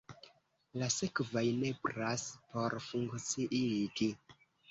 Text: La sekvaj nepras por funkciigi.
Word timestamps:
La 0.83 0.87
sekvaj 0.95 1.43
nepras 1.57 2.25
por 2.55 2.77
funkciigi. 2.87 4.11